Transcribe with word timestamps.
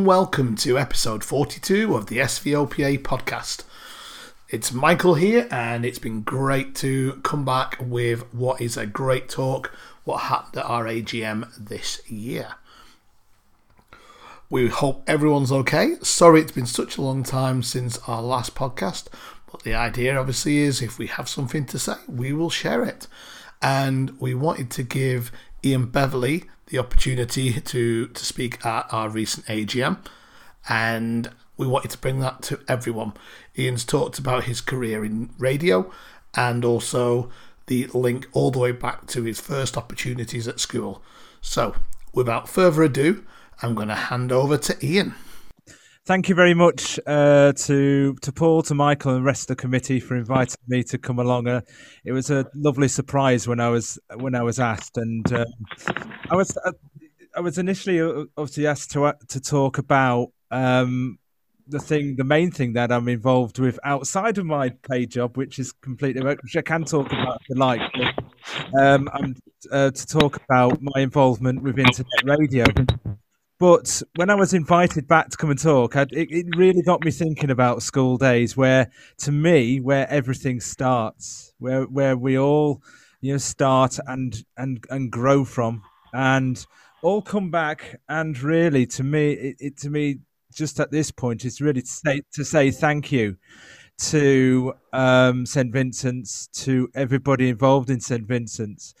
And 0.00 0.06
welcome 0.06 0.54
to 0.56 0.78
episode 0.78 1.22
42 1.22 1.94
of 1.94 2.06
the 2.06 2.16
SVOPA 2.16 3.00
podcast. 3.02 3.64
It's 4.48 4.72
Michael 4.72 5.16
here, 5.16 5.46
and 5.50 5.84
it's 5.84 5.98
been 5.98 6.22
great 6.22 6.74
to 6.76 7.20
come 7.22 7.44
back 7.44 7.76
with 7.78 8.22
what 8.32 8.62
is 8.62 8.78
a 8.78 8.86
great 8.86 9.28
talk 9.28 9.76
what 10.04 10.22
happened 10.22 10.56
at 10.56 10.64
our 10.64 10.86
AGM 10.86 11.52
this 11.58 12.00
year. 12.10 12.54
We 14.48 14.68
hope 14.68 15.04
everyone's 15.06 15.52
okay. 15.52 15.96
Sorry 16.00 16.40
it's 16.40 16.52
been 16.52 16.64
such 16.64 16.96
a 16.96 17.02
long 17.02 17.22
time 17.22 17.62
since 17.62 17.98
our 18.08 18.22
last 18.22 18.54
podcast, 18.54 19.08
but 19.52 19.64
the 19.64 19.74
idea 19.74 20.18
obviously 20.18 20.60
is 20.60 20.80
if 20.80 20.98
we 20.98 21.08
have 21.08 21.28
something 21.28 21.66
to 21.66 21.78
say, 21.78 21.96
we 22.08 22.32
will 22.32 22.48
share 22.48 22.82
it. 22.84 23.06
And 23.60 24.18
we 24.18 24.32
wanted 24.32 24.70
to 24.70 24.82
give 24.82 25.30
Ian 25.62 25.90
Beverley 25.90 26.44
the 26.70 26.78
opportunity 26.78 27.60
to, 27.60 28.06
to 28.08 28.24
speak 28.24 28.64
at 28.64 28.86
our 28.92 29.08
recent 29.08 29.46
AGM, 29.46 29.98
and 30.68 31.30
we 31.56 31.66
wanted 31.66 31.90
to 31.90 31.98
bring 31.98 32.20
that 32.20 32.42
to 32.42 32.60
everyone. 32.68 33.12
Ian's 33.58 33.84
talked 33.84 34.18
about 34.18 34.44
his 34.44 34.60
career 34.60 35.04
in 35.04 35.30
radio 35.38 35.92
and 36.34 36.64
also 36.64 37.28
the 37.66 37.86
link 37.88 38.26
all 38.32 38.50
the 38.50 38.58
way 38.58 38.72
back 38.72 39.06
to 39.08 39.24
his 39.24 39.40
first 39.40 39.76
opportunities 39.76 40.48
at 40.48 40.58
school. 40.58 41.02
So, 41.40 41.74
without 42.12 42.48
further 42.48 42.82
ado, 42.82 43.24
I'm 43.62 43.74
going 43.74 43.88
to 43.88 43.94
hand 43.94 44.32
over 44.32 44.56
to 44.56 44.84
Ian. 44.84 45.14
Thank 46.06 46.28
you 46.28 46.34
very 46.34 46.54
much 46.54 46.98
uh, 47.06 47.52
to 47.52 48.14
to 48.22 48.32
Paul, 48.32 48.62
to 48.62 48.74
Michael, 48.74 49.12
and 49.12 49.20
the 49.20 49.26
rest 49.26 49.42
of 49.42 49.56
the 49.56 49.60
committee 49.60 50.00
for 50.00 50.16
inviting 50.16 50.56
me 50.66 50.82
to 50.84 50.98
come 50.98 51.18
along. 51.18 51.46
Uh, 51.46 51.60
it 52.04 52.12
was 52.12 52.30
a 52.30 52.46
lovely 52.54 52.88
surprise 52.88 53.46
when 53.46 53.60
I 53.60 53.68
was 53.68 53.98
when 54.16 54.34
I 54.34 54.42
was 54.42 54.58
asked, 54.58 54.96
and 54.96 55.30
uh, 55.32 55.44
I 56.30 56.36
was 56.36 56.56
uh, 56.64 56.72
I 57.36 57.40
was 57.40 57.58
initially 57.58 58.00
uh, 58.00 58.24
obviously 58.36 58.66
asked 58.66 58.92
to 58.92 59.04
uh, 59.04 59.12
to 59.28 59.40
talk 59.40 59.76
about 59.76 60.28
um, 60.50 61.18
the 61.68 61.78
thing, 61.78 62.16
the 62.16 62.24
main 62.24 62.50
thing 62.50 62.72
that 62.72 62.90
I'm 62.90 63.08
involved 63.08 63.58
with 63.58 63.78
outside 63.84 64.38
of 64.38 64.46
my 64.46 64.70
paid 64.70 65.10
job, 65.10 65.36
which 65.36 65.58
is 65.58 65.70
completely, 65.72 66.22
which 66.22 66.56
I 66.56 66.62
can 66.62 66.84
talk 66.84 67.12
about 67.12 67.40
if 67.42 67.48
you 67.50 67.56
like. 67.56 67.80
But, 67.92 68.82
um, 68.82 69.08
I'm 69.12 69.36
uh, 69.70 69.90
to 69.90 70.06
talk 70.06 70.40
about 70.48 70.78
my 70.80 71.02
involvement 71.02 71.62
with 71.62 71.78
internet 71.78 72.24
radio. 72.24 72.64
But 73.60 74.02
when 74.16 74.30
I 74.30 74.34
was 74.36 74.54
invited 74.54 75.06
back 75.06 75.28
to 75.28 75.36
come 75.36 75.50
and 75.50 75.58
talk, 75.58 75.94
I, 75.94 76.06
it, 76.12 76.28
it 76.30 76.46
really 76.56 76.80
got 76.80 77.04
me 77.04 77.10
thinking 77.10 77.50
about 77.50 77.82
school 77.82 78.16
days, 78.16 78.56
where 78.56 78.90
to 79.18 79.32
me, 79.32 79.80
where 79.80 80.08
everything 80.08 80.60
starts, 80.60 81.52
where 81.58 81.82
where 81.84 82.16
we 82.16 82.38
all, 82.38 82.82
you 83.20 83.32
know, 83.32 83.38
start 83.38 83.98
and 84.06 84.42
and 84.56 84.82
and 84.88 85.12
grow 85.12 85.44
from, 85.44 85.82
and 86.14 86.66
all 87.02 87.20
come 87.20 87.50
back. 87.50 88.00
And 88.08 88.40
really, 88.40 88.86
to 88.86 89.04
me, 89.04 89.32
it, 89.32 89.56
it 89.60 89.76
to 89.80 89.90
me, 89.90 90.20
just 90.54 90.80
at 90.80 90.90
this 90.90 91.10
point, 91.10 91.44
is 91.44 91.60
really 91.60 91.82
to 91.82 91.86
say 91.86 92.22
to 92.32 92.44
say 92.46 92.70
thank 92.70 93.12
you 93.12 93.36
to 93.98 94.72
um, 94.94 95.44
St 95.44 95.70
Vincent's, 95.70 96.46
to 96.64 96.88
everybody 96.94 97.50
involved 97.50 97.90
in 97.90 98.00
St 98.00 98.26
Vincent's. 98.26 98.94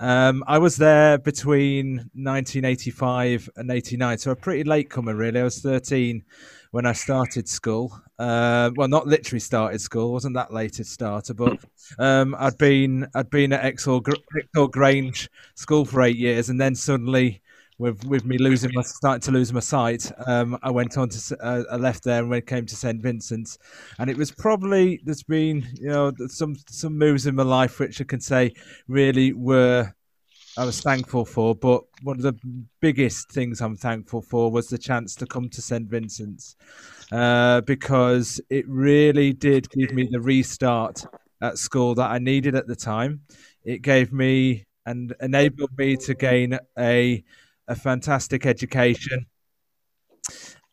Um, 0.00 0.42
I 0.46 0.56
was 0.56 0.78
there 0.78 1.18
between 1.18 1.96
1985 2.14 3.50
and 3.56 3.70
89, 3.70 4.16
so 4.16 4.30
a 4.30 4.36
pretty 4.36 4.64
late 4.64 4.88
comer, 4.88 5.14
really. 5.14 5.40
I 5.40 5.44
was 5.44 5.60
13 5.60 6.24
when 6.70 6.86
I 6.86 6.92
started 6.92 7.46
school. 7.46 8.00
Uh, 8.18 8.70
well, 8.76 8.88
not 8.88 9.06
literally 9.06 9.40
started 9.40 9.78
school, 9.78 10.12
wasn't 10.12 10.36
that 10.36 10.54
late 10.54 10.78
a 10.80 10.84
starter, 10.84 11.34
but 11.34 11.58
um, 11.98 12.34
I'd 12.38 12.56
been 12.56 13.08
I'd 13.14 13.28
been 13.28 13.52
at 13.52 13.62
Exhall, 13.62 14.02
Exhall 14.36 14.68
Grange 14.68 15.28
school 15.54 15.84
for 15.84 16.00
eight 16.00 16.16
years, 16.16 16.48
and 16.48 16.58
then 16.58 16.74
suddenly 16.74 17.42
with 17.80 18.04
with 18.04 18.26
me 18.26 18.36
losing 18.36 18.70
my 18.74 18.82
starting 18.82 19.22
to 19.22 19.30
lose 19.30 19.52
my 19.52 19.60
sight, 19.60 20.12
um, 20.26 20.58
I 20.62 20.70
went 20.70 20.98
on 20.98 21.08
to 21.08 21.36
uh, 21.42 21.64
I 21.72 21.76
left 21.76 22.04
there 22.04 22.20
and 22.20 22.28
when 22.28 22.42
came 22.42 22.66
to 22.66 22.76
St 22.76 23.02
Vincent's, 23.02 23.58
and 23.98 24.10
it 24.10 24.16
was 24.16 24.30
probably 24.30 25.00
there's 25.04 25.22
been 25.22 25.66
you 25.80 25.88
know 25.88 26.12
some 26.28 26.56
some 26.68 26.96
moves 26.98 27.26
in 27.26 27.34
my 27.34 27.42
life 27.42 27.80
which 27.80 28.00
I 28.00 28.04
can 28.04 28.20
say 28.20 28.52
really 28.86 29.32
were 29.32 29.92
I 30.58 30.64
was 30.64 30.80
thankful 30.82 31.24
for, 31.24 31.54
but 31.54 31.84
one 32.02 32.16
of 32.16 32.22
the 32.22 32.38
biggest 32.80 33.30
things 33.32 33.62
I'm 33.62 33.76
thankful 33.76 34.20
for 34.20 34.50
was 34.50 34.68
the 34.68 34.78
chance 34.78 35.14
to 35.16 35.26
come 35.26 35.48
to 35.48 35.62
St 35.62 35.88
Vincent's 35.88 36.56
uh, 37.12 37.62
because 37.62 38.40
it 38.50 38.68
really 38.68 39.32
did 39.32 39.70
give 39.70 39.92
me 39.92 40.06
the 40.10 40.20
restart 40.20 41.06
at 41.40 41.56
school 41.56 41.94
that 41.94 42.10
I 42.10 42.18
needed 42.18 42.54
at 42.54 42.66
the 42.66 42.76
time. 42.76 43.22
It 43.64 43.80
gave 43.80 44.12
me 44.12 44.66
and 44.84 45.14
enabled 45.22 45.70
me 45.78 45.96
to 45.96 46.14
gain 46.14 46.58
a 46.78 47.24
a 47.70 47.74
fantastic 47.76 48.44
education, 48.44 49.26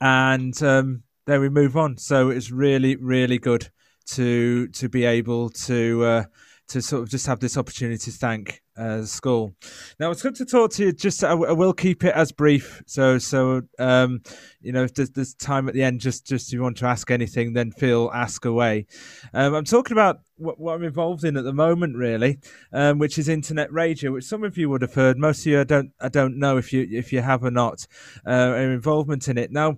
and 0.01 0.61
um, 0.63 1.03
then 1.27 1.39
we 1.39 1.47
move 1.47 1.77
on. 1.77 1.97
So 1.97 2.29
it's 2.29 2.51
really, 2.51 2.95
really 2.97 3.37
good 3.37 3.69
to 4.07 4.67
to 4.69 4.89
be 4.89 5.05
able 5.05 5.49
to 5.49 6.03
uh, 6.03 6.23
to 6.69 6.81
sort 6.81 7.03
of 7.03 7.09
just 7.09 7.27
have 7.27 7.39
this 7.39 7.55
opportunity 7.55 8.11
to 8.11 8.17
thank 8.17 8.61
uh, 8.77 9.03
school. 9.03 9.55
Now 9.99 10.11
it's 10.11 10.21
good 10.21 10.35
to 10.35 10.45
talk 10.45 10.71
to 10.73 10.85
you. 10.85 10.91
Just 10.91 11.23
I, 11.23 11.31
I 11.31 11.51
will 11.51 11.73
keep 11.73 12.03
it 12.03 12.13
as 12.13 12.31
brief. 12.31 12.81
So 12.85 13.17
so 13.17 13.61
um, 13.79 14.21
you 14.61 14.71
know 14.71 14.83
if 14.83 14.93
there's, 14.93 15.09
there's, 15.11 15.33
time 15.33 15.67
at 15.67 15.73
the 15.73 15.83
end, 15.83 16.01
just 16.01 16.25
just 16.25 16.49
if 16.49 16.53
you 16.53 16.61
want 16.61 16.77
to 16.77 16.85
ask 16.85 17.09
anything, 17.11 17.53
then 17.53 17.71
feel 17.71 18.11
ask 18.13 18.45
away. 18.45 18.85
Um, 19.33 19.53
I'm 19.53 19.65
talking 19.65 19.93
about 19.93 20.21
what, 20.37 20.59
what, 20.59 20.75
I'm 20.75 20.83
involved 20.83 21.23
in 21.23 21.37
at 21.37 21.43
the 21.43 21.53
moment, 21.53 21.95
really, 21.95 22.39
um, 22.71 22.99
which 22.99 23.17
is 23.17 23.27
internet 23.27 23.71
radio, 23.71 24.11
which 24.11 24.25
some 24.25 24.43
of 24.43 24.57
you 24.57 24.69
would 24.69 24.81
have 24.81 24.93
heard. 24.93 25.17
Most 25.17 25.41
of 25.41 25.47
you, 25.47 25.61
I 25.61 25.63
don't 25.63 25.91
I 25.99 26.09
don't 26.09 26.37
know 26.37 26.57
if 26.57 26.71
you 26.73 26.87
if 26.89 27.11
you 27.11 27.21
have 27.21 27.43
or 27.43 27.51
not 27.51 27.85
uh, 28.27 28.53
involvement 28.55 29.27
in 29.27 29.37
it. 29.37 29.51
Now, 29.51 29.77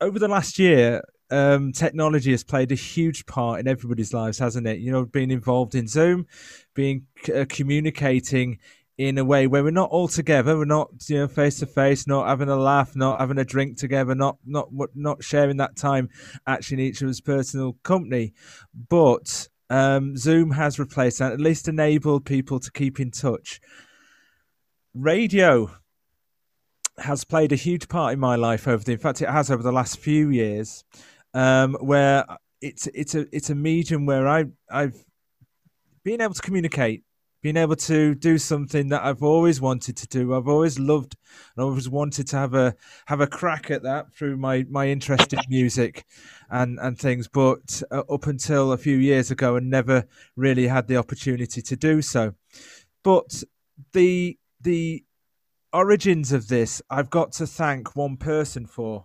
over 0.00 0.18
the 0.18 0.28
last 0.28 0.58
year, 0.58 1.02
um, 1.30 1.72
technology 1.72 2.30
has 2.30 2.44
played 2.44 2.72
a 2.72 2.76
huge 2.76 3.26
part 3.26 3.60
in 3.60 3.68
everybody's 3.68 4.14
lives, 4.14 4.38
hasn't 4.38 4.66
it? 4.66 4.78
You 4.78 4.92
know, 4.92 5.04
being 5.04 5.30
involved 5.30 5.74
in 5.74 5.88
Zoom, 5.88 6.26
being 6.74 7.06
uh, 7.34 7.44
communicating 7.48 8.58
in 8.98 9.18
a 9.18 9.24
way 9.24 9.46
where 9.46 9.62
we're 9.62 9.70
not 9.70 9.90
all 9.90 10.08
together, 10.08 10.56
we're 10.56 10.64
not 10.64 10.90
you 11.08 11.18
know 11.18 11.28
face 11.28 11.58
to 11.58 11.66
face, 11.66 12.06
not 12.06 12.28
having 12.28 12.48
a 12.48 12.56
laugh, 12.56 12.96
not 12.96 13.20
having 13.20 13.38
a 13.38 13.44
drink 13.44 13.76
together, 13.76 14.14
not 14.14 14.38
not 14.46 14.68
not 14.94 15.22
sharing 15.22 15.58
that 15.58 15.76
time 15.76 16.08
actually 16.46 16.82
in 16.82 16.88
each 16.88 17.02
other's 17.02 17.20
personal 17.20 17.76
company, 17.82 18.32
but 18.88 19.48
um, 19.68 20.16
Zoom 20.16 20.52
has 20.52 20.78
replaced 20.78 21.18
that, 21.18 21.32
at 21.32 21.40
least 21.40 21.68
enabled 21.68 22.24
people 22.24 22.60
to 22.60 22.70
keep 22.70 23.00
in 23.00 23.10
touch. 23.10 23.60
Radio 24.94 25.70
has 26.98 27.24
played 27.24 27.52
a 27.52 27.56
huge 27.56 27.88
part 27.88 28.14
in 28.14 28.18
my 28.18 28.36
life 28.36 28.66
over 28.66 28.82
the, 28.82 28.92
in 28.92 28.98
fact, 28.98 29.20
it 29.20 29.28
has 29.28 29.50
over 29.50 29.62
the 29.62 29.72
last 29.72 29.98
few 29.98 30.30
years 30.30 30.84
um, 31.36 31.74
where 31.80 32.24
it's 32.62 32.86
it's 32.88 33.14
a 33.14 33.26
it's 33.30 33.50
a 33.50 33.54
medium 33.54 34.06
where 34.06 34.26
I 34.26 34.46
I've 34.70 35.04
been 36.02 36.22
able 36.22 36.32
to 36.32 36.40
communicate, 36.40 37.04
being 37.42 37.58
able 37.58 37.76
to 37.76 38.14
do 38.14 38.38
something 38.38 38.88
that 38.88 39.04
I've 39.04 39.22
always 39.22 39.60
wanted 39.60 39.98
to 39.98 40.06
do. 40.06 40.34
I've 40.34 40.48
always 40.48 40.78
loved 40.78 41.14
and 41.54 41.62
always 41.62 41.90
wanted 41.90 42.26
to 42.28 42.36
have 42.38 42.54
a 42.54 42.74
have 43.04 43.20
a 43.20 43.26
crack 43.26 43.70
at 43.70 43.82
that 43.82 44.14
through 44.14 44.38
my 44.38 44.64
my 44.70 44.88
interest 44.88 45.34
in 45.34 45.40
music 45.50 46.06
and 46.48 46.78
and 46.80 46.98
things. 46.98 47.28
But 47.28 47.82
uh, 47.90 48.04
up 48.08 48.26
until 48.26 48.72
a 48.72 48.78
few 48.78 48.96
years 48.96 49.30
ago, 49.30 49.56
I 49.56 49.60
never 49.60 50.06
really 50.36 50.68
had 50.68 50.88
the 50.88 50.96
opportunity 50.96 51.60
to 51.60 51.76
do 51.76 52.00
so. 52.00 52.32
But 53.04 53.44
the 53.92 54.38
the 54.62 55.04
origins 55.70 56.32
of 56.32 56.48
this, 56.48 56.80
I've 56.88 57.10
got 57.10 57.32
to 57.32 57.46
thank 57.46 57.94
one 57.94 58.16
person 58.16 58.64
for. 58.66 59.04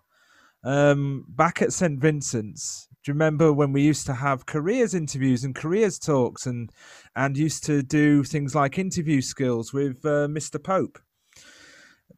Um, 0.63 1.25
back 1.27 1.61
at 1.61 1.73
St. 1.73 1.99
Vincent's, 1.99 2.87
do 3.03 3.09
you 3.09 3.13
remember 3.13 3.51
when 3.51 3.73
we 3.73 3.81
used 3.81 4.05
to 4.05 4.13
have 4.13 4.45
careers 4.45 4.93
interviews 4.93 5.43
and 5.43 5.55
careers 5.55 5.97
talks 5.97 6.45
and 6.45 6.71
and 7.15 7.35
used 7.35 7.65
to 7.65 7.81
do 7.81 8.23
things 8.23 8.53
like 8.53 8.77
interview 8.77 9.21
skills 9.21 9.73
with 9.73 10.05
uh, 10.05 10.27
Mr. 10.27 10.63
Pope? 10.63 10.99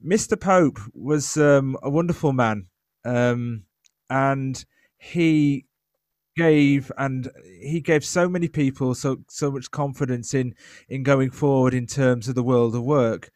Mr. 0.05 0.37
Pope 0.37 0.79
was 0.93 1.37
um, 1.37 1.77
a 1.81 1.89
wonderful 1.89 2.33
man, 2.33 2.67
um, 3.05 3.63
and 4.09 4.65
he 4.97 5.65
gave 6.35 6.91
and 6.97 7.29
he 7.61 7.79
gave 7.79 8.03
so 8.03 8.27
many 8.27 8.47
people 8.47 8.95
so 8.95 9.17
so 9.29 9.51
much 9.51 9.71
confidence 9.71 10.33
in 10.33 10.53
in 10.89 11.03
going 11.03 11.29
forward 11.29 11.73
in 11.73 11.85
terms 11.85 12.27
of 12.27 12.35
the 12.35 12.43
world 12.43 12.75
of 12.75 12.83
work 12.83 13.29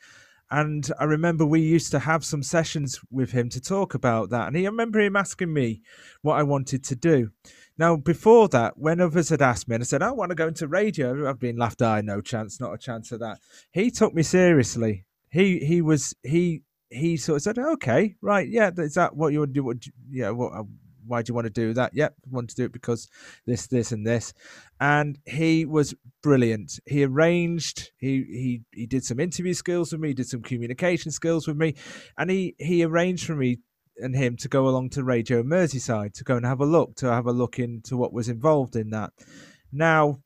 and 0.49 0.89
I 0.99 1.03
remember 1.03 1.45
we 1.45 1.59
used 1.59 1.91
to 1.91 1.99
have 1.99 2.23
some 2.23 2.43
sessions 2.43 2.99
with 3.11 3.31
him 3.31 3.49
to 3.49 3.61
talk 3.61 3.93
about 3.93 4.29
that. 4.29 4.47
And 4.47 4.55
he, 4.55 4.65
I 4.65 4.69
remember 4.69 4.99
him 4.99 5.15
asking 5.15 5.53
me 5.53 5.81
what 6.21 6.39
I 6.39 6.43
wanted 6.43 6.83
to 6.85 6.95
do. 6.95 7.31
Now, 7.77 7.95
before 7.95 8.47
that, 8.49 8.77
when 8.77 9.01
others 9.01 9.29
had 9.29 9.41
asked 9.41 9.67
me, 9.67 9.75
and 9.75 9.83
I 9.83 9.85
said, 9.85 10.01
I 10.01 10.11
want 10.11 10.29
to 10.31 10.35
go 10.35 10.47
into 10.47 10.67
radio, 10.67 11.29
I've 11.29 11.39
been 11.39 11.57
laughed 11.57 11.81
at, 11.81 12.05
no 12.05 12.21
chance, 12.21 12.59
not 12.59 12.73
a 12.73 12.77
chance 12.77 13.11
of 13.11 13.19
that. 13.19 13.39
He 13.71 13.91
took 13.91 14.13
me 14.13 14.23
seriously. 14.23 15.05
He 15.29 15.59
he 15.59 15.81
was 15.81 16.15
he 16.23 16.63
he 16.89 17.17
sort 17.17 17.37
of 17.37 17.41
said, 17.43 17.59
okay, 17.59 18.15
right, 18.21 18.47
yeah, 18.47 18.71
is 18.77 18.93
that 18.93 19.15
what 19.15 19.33
you 19.33 19.41
would 19.41 19.53
do? 19.53 19.63
What, 19.63 19.77
yeah, 20.09 20.29
what 20.29 20.53
uh, 20.53 20.63
why 21.07 21.21
do 21.21 21.31
you 21.31 21.33
want 21.33 21.45
to 21.45 21.53
do 21.53 21.73
that? 21.73 21.93
Yep, 21.93 22.15
I 22.25 22.29
want 22.29 22.49
to 22.49 22.55
do 22.55 22.65
it 22.65 22.73
because 22.73 23.07
this, 23.45 23.67
this, 23.67 23.91
and 23.91 24.05
this. 24.05 24.33
And 24.79 25.17
he 25.25 25.65
was 25.65 25.95
brilliant. 26.21 26.79
He 26.85 27.03
arranged. 27.03 27.91
He 27.97 28.23
he 28.23 28.61
he 28.71 28.85
did 28.85 29.03
some 29.03 29.19
interview 29.19 29.53
skills 29.53 29.91
with 29.91 30.01
me. 30.01 30.13
Did 30.13 30.29
some 30.29 30.41
communication 30.41 31.11
skills 31.11 31.47
with 31.47 31.57
me, 31.57 31.75
and 32.17 32.29
he 32.29 32.55
he 32.59 32.83
arranged 32.83 33.25
for 33.25 33.35
me 33.35 33.57
and 33.99 34.15
him 34.15 34.37
to 34.37 34.47
go 34.47 34.67
along 34.67 34.91
to 34.91 35.03
Radio 35.03 35.41
Merseyside 35.43 36.13
to 36.13 36.23
go 36.23 36.35
and 36.35 36.45
have 36.45 36.61
a 36.61 36.65
look, 36.65 36.95
to 36.95 37.11
have 37.11 37.25
a 37.25 37.31
look 37.31 37.57
into 37.59 37.97
what 37.97 38.13
was 38.13 38.29
involved 38.29 38.75
in 38.75 38.91
that. 38.91 39.11
Now, 39.71 40.19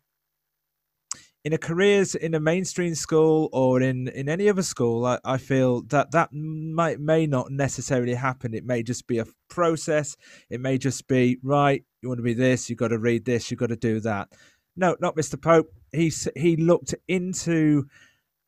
in 1.44 1.54
a 1.54 1.58
careers 1.58 2.14
in 2.14 2.36
a 2.36 2.40
mainstream 2.40 2.94
school 2.94 3.50
or 3.52 3.82
in 3.82 4.08
in 4.10 4.30
any 4.30 4.48
other 4.48 4.62
school 4.62 5.06
I, 5.06 5.20
I 5.26 5.38
feel 5.38 5.82
that 5.84 6.12
that 6.12 6.32
might 6.34 7.00
may 7.00 7.26
not 7.26 7.52
necessarily 7.52 8.14
happen. 8.14 8.54
It 8.54 8.66
may 8.66 8.84
just 8.84 9.08
be 9.08 9.18
a 9.20 9.26
process. 9.50 10.16
It 10.50 10.62
may 10.62 10.78
just 10.78 11.08
be 11.08 11.38
right 11.44 11.84
you 12.02 12.10
want 12.10 12.20
to 12.20 12.24
be 12.24 12.34
this 12.34 12.70
you've 12.70 12.80
got 12.80 12.90
to 12.90 13.00
read 13.00 13.26
this 13.26 13.50
you've 13.50 13.60
got 13.60 13.70
to 13.70 13.76
do 13.76 14.00
that. 14.02 14.30
No 14.76 14.96
not 15.00 15.16
mr 15.16 15.42
pope. 15.42 15.72
He 15.92 16.12
he 16.36 16.56
looked 16.58 16.94
into 17.08 17.88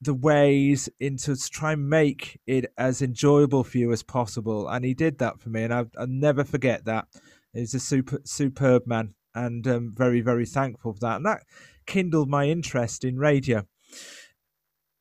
the 0.02 0.14
ways 0.14 0.90
into 1.00 1.36
to 1.36 1.50
try 1.50 1.74
and 1.74 1.90
make 1.90 2.40
it 2.46 2.72
as 2.78 3.02
enjoyable 3.02 3.64
for 3.64 3.78
you 3.78 3.92
as 3.94 4.04
possible 4.04 4.68
and 4.68 4.84
he 4.84 4.94
did 4.94 5.18
that 5.20 5.40
for 5.40 5.48
me 5.48 5.64
and 5.64 5.74
i 5.74 5.82
will 5.98 6.08
never 6.08 6.44
forget 6.44 6.86
that. 6.86 7.08
He's 7.54 7.74
a 7.74 7.80
super 7.80 8.20
superb 8.24 8.86
man 8.86 9.14
and 9.36 9.68
um, 9.68 9.94
very 9.96 10.22
very 10.22 10.46
thankful 10.46 10.94
for 10.94 11.00
that. 11.00 11.18
And 11.18 11.26
that 11.26 11.44
kindled 11.86 12.30
my 12.30 12.48
interest 12.48 13.04
in 13.04 13.18
radio. 13.18 13.66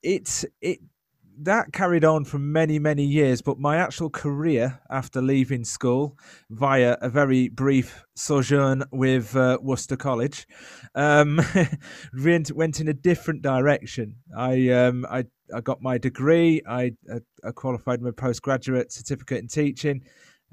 It's 0.02 0.44
it 0.60 0.80
that 1.38 1.72
carried 1.72 2.04
on 2.04 2.24
for 2.24 2.38
many 2.38 2.78
many 2.78 3.04
years 3.04 3.40
but 3.40 3.58
my 3.58 3.76
actual 3.76 4.10
career 4.10 4.80
after 4.90 5.22
leaving 5.22 5.64
school 5.64 6.16
via 6.50 6.96
a 7.00 7.08
very 7.08 7.48
brief 7.48 8.04
sojourn 8.14 8.84
with 8.92 9.34
uh, 9.34 9.58
worcester 9.62 9.96
college 9.96 10.46
um, 10.94 11.40
went, 12.22 12.80
in 12.80 12.88
a 12.88 12.92
different 12.92 13.40
direction. 13.40 14.16
I 14.36 14.68
um, 14.68 15.06
I, 15.08 15.24
I 15.54 15.60
got 15.62 15.80
my 15.80 15.98
degree 15.98 16.62
i, 16.68 16.92
I 17.44 17.50
qualified 17.52 18.02
my 18.02 18.10
postgraduate 18.10 18.92
certificate 18.92 19.38
in 19.38 19.48
teaching 19.48 20.02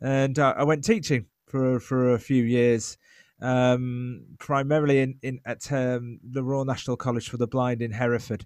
and 0.02 0.40
uh, 0.40 0.54
i 0.58 0.64
went 0.64 0.84
teaching 0.84 1.26
for 1.46 1.80
for 1.80 2.14
a 2.14 2.20
few 2.20 2.44
years 2.44 2.98
um, 3.42 4.26
primarily 4.40 5.00
in, 5.00 5.18
in 5.22 5.40
at 5.46 5.72
um, 5.72 6.20
the 6.24 6.44
Royal 6.44 6.66
National 6.66 6.98
College 6.98 7.30
for 7.30 7.38
the 7.38 7.48
Blind 7.48 7.82
in 7.82 7.92
Hereford. 7.92 8.46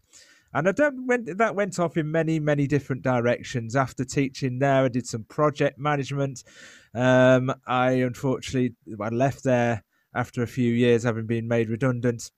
And 0.53 0.67
I 0.67 0.73
went, 0.93 1.37
that 1.37 1.55
went 1.55 1.79
off 1.79 1.97
in 1.97 2.11
many, 2.11 2.39
many 2.39 2.67
different 2.67 3.01
directions. 3.01 3.75
After 3.75 4.05
teaching 4.05 4.59
there, 4.59 4.83
I 4.83 4.87
did 4.87 5.07
some 5.07 5.23
project 5.23 5.79
management. 5.79 6.43
Um, 6.93 7.51
I 7.65 7.91
unfortunately 7.93 8.75
I 9.01 9.09
left 9.09 9.43
there 9.43 9.83
after 10.15 10.43
a 10.43 10.47
few 10.47 10.71
years, 10.71 11.03
having 11.03 11.25
been 11.25 11.47
made 11.47 11.69
redundant. 11.69 12.29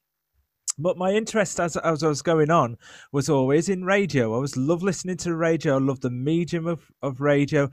But 0.77 0.97
my 0.97 1.11
interest 1.11 1.59
as, 1.59 1.75
as 1.77 2.03
I 2.03 2.07
was 2.07 2.21
going 2.21 2.49
on 2.49 2.77
was 3.11 3.29
always 3.29 3.69
in 3.69 3.83
radio. 3.83 4.35
I 4.35 4.39
was 4.39 4.55
love 4.57 4.83
listening 4.83 5.17
to 5.17 5.35
radio. 5.35 5.75
I 5.75 5.79
love 5.79 6.01
the 6.01 6.09
medium 6.09 6.67
of, 6.67 6.89
of 7.01 7.19
radio. 7.19 7.69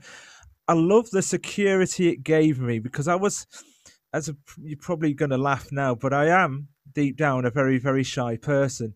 I 0.67 0.73
love 0.73 1.09
the 1.09 1.21
security 1.21 2.09
it 2.09 2.23
gave 2.23 2.59
me 2.59 2.79
because 2.79 3.07
I 3.07 3.15
was 3.15 3.45
as 4.13 4.29
a, 4.29 4.35
you're 4.61 4.77
probably 4.77 5.13
going 5.13 5.31
to 5.31 5.37
laugh 5.37 5.71
now, 5.71 5.95
but 5.95 6.13
I 6.13 6.27
am 6.27 6.69
deep 6.93 7.17
down 7.17 7.45
a 7.45 7.49
very, 7.49 7.77
very 7.77 8.03
shy 8.03 8.37
person 8.37 8.93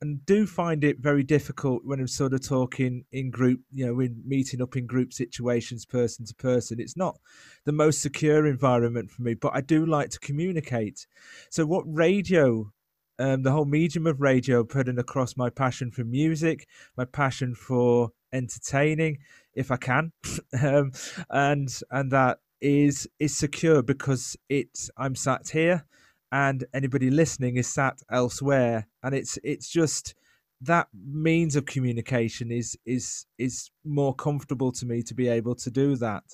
and 0.00 0.24
do 0.24 0.46
find 0.46 0.82
it 0.82 0.98
very 0.98 1.22
difficult 1.22 1.84
when 1.84 2.00
I'm 2.00 2.08
sort 2.08 2.32
of 2.32 2.46
talking 2.46 3.04
in 3.12 3.30
group, 3.30 3.60
you 3.70 3.86
know, 3.86 4.00
in 4.00 4.22
meeting 4.24 4.62
up 4.62 4.76
in 4.76 4.86
group 4.86 5.12
situations, 5.12 5.84
person 5.84 6.24
to 6.24 6.34
person. 6.34 6.80
It's 6.80 6.96
not 6.96 7.18
the 7.64 7.72
most 7.72 8.00
secure 8.00 8.46
environment 8.46 9.10
for 9.10 9.22
me, 9.22 9.34
but 9.34 9.52
I 9.54 9.60
do 9.60 9.84
like 9.84 10.10
to 10.10 10.18
communicate. 10.18 11.06
So, 11.50 11.66
what 11.66 11.84
radio, 11.86 12.72
um, 13.18 13.42
the 13.42 13.52
whole 13.52 13.66
medium 13.66 14.06
of 14.06 14.22
radio, 14.22 14.64
putting 14.64 14.98
across 14.98 15.36
my 15.36 15.50
passion 15.50 15.90
for 15.90 16.04
music, 16.04 16.66
my 16.96 17.04
passion 17.04 17.54
for 17.54 18.12
entertaining, 18.32 19.18
if 19.54 19.70
I 19.70 19.76
can, 19.76 20.12
um, 20.62 20.92
and 21.28 21.68
and 21.90 22.10
that 22.10 22.38
is 22.60 23.08
is 23.18 23.36
secure 23.36 23.82
because 23.82 24.36
it's 24.48 24.90
I'm 24.96 25.14
sat 25.14 25.48
here 25.48 25.84
and 26.32 26.64
anybody 26.72 27.10
listening 27.10 27.56
is 27.56 27.66
sat 27.66 28.00
elsewhere. 28.10 28.86
And 29.02 29.14
it's 29.14 29.38
it's 29.42 29.68
just 29.68 30.14
that 30.62 30.88
means 30.94 31.56
of 31.56 31.64
communication 31.64 32.50
is 32.50 32.76
is 32.84 33.26
is 33.38 33.70
more 33.84 34.14
comfortable 34.14 34.72
to 34.72 34.86
me 34.86 35.02
to 35.02 35.14
be 35.14 35.28
able 35.28 35.54
to 35.56 35.70
do 35.70 35.96
that. 35.96 36.24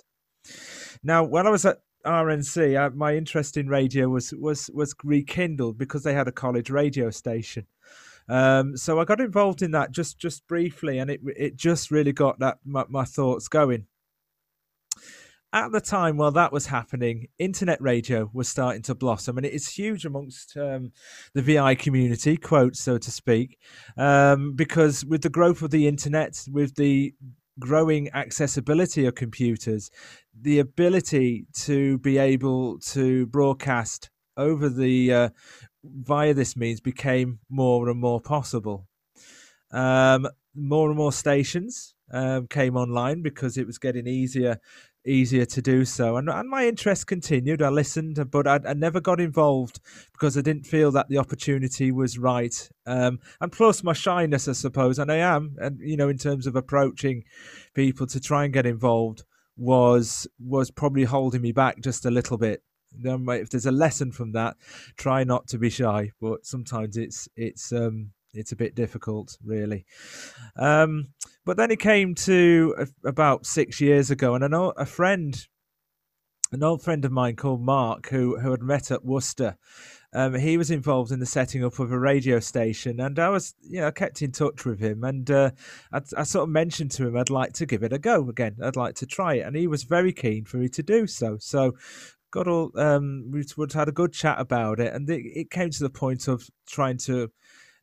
Now 1.03 1.25
when 1.25 1.47
i 1.47 1.51
was 1.51 1.65
at 1.65 1.79
rnc 2.05 2.81
I, 2.81 2.89
my 2.91 3.17
interest 3.17 3.57
in 3.57 3.69
radio 3.69 4.09
was 4.09 4.33
was 4.33 4.71
was 4.73 4.95
rekindled 5.03 5.77
because 5.77 6.05
they 6.05 6.15
had 6.15 6.29
a 6.29 6.33
college 6.33 6.71
radio 6.71 7.11
station. 7.11 7.67
Um, 8.29 8.77
so 8.77 8.99
i 9.01 9.05
got 9.05 9.21
involved 9.21 9.63
in 9.63 9.71
that 9.73 9.93
just 9.93 10.19
just 10.19 10.47
briefly 10.49 10.99
and 10.99 11.11
it 11.11 11.21
it 11.37 11.57
just 11.57 11.91
really 11.93 12.13
got 12.13 12.41
that 12.41 12.59
my, 12.65 12.85
my 12.89 13.05
thoughts 13.05 13.47
going 13.49 13.87
at 15.57 15.73
the 15.73 15.81
time 15.81 16.19
while 16.19 16.33
that 16.33 16.53
was 16.53 16.67
happening, 16.67 17.29
internet 17.39 17.81
radio 17.81 18.29
was 18.35 18.47
starting 18.47 18.83
to 18.83 18.95
blossom, 18.95 19.39
and 19.39 19.47
it 19.47 19.55
is 19.55 19.67
huge 19.67 20.05
amongst 20.05 20.55
um, 20.55 20.93
the 21.33 21.41
VI 21.41 21.75
community, 21.77 22.37
quote 22.37 22.77
so 22.77 22.99
to 22.99 23.11
speak, 23.11 23.59
um, 23.97 24.53
because 24.53 25.03
with 25.07 25.23
the 25.23 25.31
growth 25.31 25.63
of 25.63 25.71
the 25.71 25.89
internet, 25.89 26.45
with 26.53 26.75
the 26.75 27.15
growing 27.59 28.11
accessibility 28.13 29.07
of 29.07 29.15
computers, 29.15 29.91
the 30.39 30.59
ability 30.59 31.47
to 31.55 31.97
be 31.99 32.19
able 32.19 32.79
to 32.81 33.25
broadcast 33.29 34.11
over 34.37 34.69
the 34.69 35.11
uh, 35.11 35.29
via 35.83 36.35
this 36.35 36.55
means 36.55 36.83
became 36.83 37.39
more 37.49 37.89
and 37.89 37.99
more 37.99 38.21
possible. 38.21 38.87
Um, 39.71 40.29
more 40.55 40.89
and 40.89 40.99
more 40.99 41.13
stations 41.13 41.95
um, 42.13 42.47
came 42.47 42.77
online 42.77 43.23
because 43.23 43.57
it 43.57 43.67
was 43.67 43.79
getting 43.79 44.07
easier 44.07 44.61
easier 45.07 45.47
to 45.47 45.63
do 45.63 45.85
so. 45.85 46.17
And, 46.17 46.29
and 46.29 46.49
my 46.49 46.67
interest 46.67 47.07
continued. 47.07 47.63
I 47.63 47.69
listened, 47.69 48.31
but 48.31 48.47
I, 48.47 48.61
I, 48.67 48.75
never 48.75 49.01
got 49.01 49.21
involved 49.21 49.81
because 50.13 50.37
I 50.37 50.43
didn't 50.43 50.67
feel 50.67 50.91
that 50.93 51.09
the 51.09 51.19
opportunity 51.19 51.93
was 51.93 52.19
right. 52.19 52.69
Um, 52.87 53.21
and 53.41 53.53
plus 53.53 53.83
my 53.83 53.93
shyness, 53.93 54.49
I 54.49 54.53
suppose, 54.53 54.99
and 54.99 55.11
I 55.11 55.17
am, 55.17 55.57
and 55.59 55.79
you 55.81 55.97
know, 55.97 56.09
in 56.09 56.19
terms 56.19 56.47
of 56.47 56.57
approaching 56.57 57.25
people 57.75 58.07
to 58.09 58.21
try 58.21 58.45
and 58.45 58.53
get 58.53 58.67
involved, 58.67 59.25
was 59.57 60.27
was 60.39 60.71
probably 60.71 61.05
holding 61.05 61.41
me 61.41 61.53
back 61.53 61.81
just 61.81 62.05
a 62.05 62.11
little 62.11 62.37
bit. 62.37 62.63
If 62.99 63.51
there's 63.51 63.67
a 63.67 63.73
lesson 63.73 64.13
from 64.13 64.33
that, 64.33 64.57
try 64.97 65.25
not 65.25 65.49
to 65.49 65.59
be 65.59 65.71
shy. 65.71 66.13
But 66.21 66.47
sometimes 66.47 66.97
it's 66.97 67.29
it's 67.37 67.73
um, 67.73 68.13
it's 68.39 68.53
a 68.53 68.57
bit 68.57 68.75
difficult, 68.75 69.37
really. 69.45 69.85
Um, 70.57 71.09
but 71.45 71.57
then 71.57 71.71
it 71.71 71.81
came 71.81 72.15
to 72.17 72.75
a, 72.79 73.09
about 73.09 73.47
six 73.47 73.81
years 73.81 74.11
ago, 74.11 74.35
and 74.35 74.45
I 74.45 74.49
know 74.49 74.71
a 74.77 74.87
friend, 74.87 75.47
an 76.53 76.63
old 76.63 76.83
friend 76.83 77.05
of 77.05 77.13
mine 77.13 77.37
called 77.37 77.63
Mark, 77.63 78.09
who 78.09 78.39
who 78.39 78.51
had 78.51 78.63
met 78.63 78.91
at 78.91 79.05
Worcester. 79.05 79.57
Um, 80.13 80.35
he 80.35 80.57
was 80.57 80.71
involved 80.71 81.13
in 81.13 81.19
the 81.19 81.27
setting 81.27 81.63
up 81.63 81.79
of 81.79 81.93
a 81.93 81.99
radio 81.99 82.41
station, 82.41 83.01
and 83.01 83.19
I 83.19 83.29
was, 83.29 83.55
you 83.61 83.81
know, 83.81 83.89
I 83.89 83.91
kept 83.91 84.23
in 84.23 84.33
touch 84.33 84.65
with 84.65 84.81
him, 84.81 85.05
and 85.05 85.31
uh, 85.31 85.51
I, 85.93 86.01
I, 86.17 86.23
sort 86.23 86.45
of 86.45 86.49
mentioned 86.49 86.91
to 86.93 87.07
him 87.07 87.17
I'd 87.17 87.29
like 87.29 87.53
to 87.55 87.67
give 87.67 87.83
it 87.83 87.93
a 87.93 87.99
go 87.99 88.27
again. 88.29 88.57
I'd 88.63 88.77
like 88.77 88.95
to 88.97 89.07
try 89.07 89.35
it, 89.35 89.47
and 89.47 89.55
he 89.55 89.67
was 89.67 89.83
very 89.83 90.13
keen 90.13 90.47
for 90.47 90.57
me 90.57 90.69
to 90.71 90.83
do 90.83 91.07
so. 91.07 91.37
So, 91.39 91.77
got 92.31 92.49
all 92.49 92.71
um, 92.77 93.31
we 93.31 93.45
had 93.75 93.89
a 93.89 93.93
good 93.93 94.13
chat 94.13 94.41
about 94.41 94.81
it, 94.81 94.93
and 94.95 95.09
it, 95.11 95.23
it 95.25 95.51
came 95.51 95.71
to 95.71 95.83
the 95.83 95.91
point 95.91 96.29
of 96.29 96.49
trying 96.67 96.97
to 96.99 97.31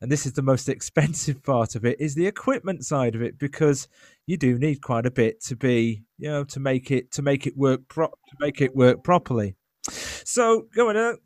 and 0.04 0.12
this 0.12 0.26
is 0.26 0.34
the 0.34 0.42
most 0.42 0.70
expensive 0.70 1.42
part 1.44 1.76
of 1.76 1.86
it 1.86 2.00
is 2.00 2.14
the 2.14 2.28
equipment 2.28 2.86
side 2.86 3.16
of 3.16 3.22
it 3.24 3.40
because 3.40 3.88
you 4.28 4.38
do 4.38 4.60
need 4.60 4.82
quite 4.82 5.06
a 5.06 5.12
bit 5.12 5.42
to 5.42 5.56
be 5.56 6.04
you 6.20 6.30
know 6.30 6.44
to 6.44 6.60
make 6.60 6.92
it 6.92 7.10
to 7.12 7.24
make 7.24 7.48
it 7.48 7.58
work 7.58 7.82
pro- 7.88 8.08
to 8.08 8.36
make 8.40 8.62
it 8.62 8.76
work 8.76 9.04
properly 9.04 9.56
so 9.90 10.68
going 10.74 10.96
on, 10.96 11.18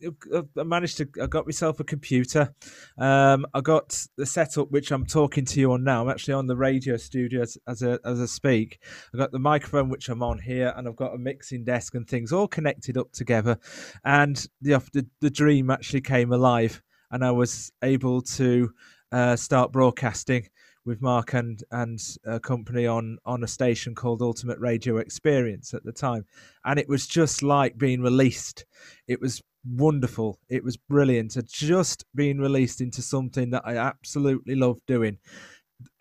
I 0.60 0.63
managed 0.63 0.98
to. 0.98 1.07
I 1.22 1.27
got 1.27 1.46
myself 1.46 1.79
a 1.79 1.84
computer. 1.84 2.55
Um, 2.98 3.46
I 3.53 3.62
got 3.62 4.07
the 4.17 4.25
setup 4.25 4.72
which 4.72 4.91
I'm 4.91 5.05
talking 5.05 5.46
to 5.46 5.60
you 5.60 5.74
on 5.74 5.84
now. 5.84 6.01
I'm 6.01 6.10
actually 6.10 6.34
on 6.34 6.48
the 6.48 6.57
radio 6.57 6.98
studio 6.98 7.43
as, 7.43 7.60
as 7.67 7.84
a 7.84 8.00
as 8.03 8.19
I 8.19 8.25
speak. 8.25 8.79
I 9.13 9.19
got 9.19 9.31
the 9.31 9.38
microphone 9.38 9.89
which 9.89 10.10
I'm 10.10 10.24
on 10.24 10.39
here, 10.39 10.74
and 10.75 10.88
I've 10.88 10.96
got 10.96 11.13
a 11.13 11.19
mixing 11.19 11.65
desk 11.65 11.93
and 11.93 12.07
things 12.07 12.34
all 12.34 12.48
connected 12.48 12.98
up 12.98 13.12
together. 13.12 13.60
And 14.03 14.43
the 14.62 14.81
the, 14.91 15.05
the 15.22 15.29
dream 15.29 15.69
actually 15.69 16.01
came 16.01 16.31
alive 16.34 16.81
and 17.12 17.24
I 17.24 17.32
was 17.32 17.72
able 17.84 18.22
to 18.22 18.72
uh, 19.12 19.36
start 19.36 19.72
broadcasting 19.72 20.48
with 20.86 21.02
Mark 21.02 21.34
and 21.34 21.64
and 21.72 22.00
a 22.26 22.40
company 22.40 22.88
on 22.88 23.18
on 23.26 23.44
a 23.44 23.48
station 23.48 23.94
called 23.94 24.22
Ultimate 24.22 24.60
Radio 24.60 24.98
Experience 24.98 25.74
at 25.74 25.84
the 25.84 25.92
time, 25.92 26.26
and 26.66 26.80
it 26.80 26.88
was 26.88 27.06
just 27.08 27.44
like 27.44 27.78
being 27.78 28.02
released. 28.02 28.66
It 29.08 29.22
was 29.22 29.42
wonderful. 29.66 30.40
It 30.50 30.64
was 30.64 30.78
brilliant. 30.78 31.36
It 31.36 31.48
just 31.48 32.06
being 32.16 32.40
released 32.40 32.82
into 32.82 33.02
something 33.02 33.50
that 33.52 33.64
I 33.66 33.76
absolutely 33.76 34.56
love 34.56 34.80
doing. 34.88 35.18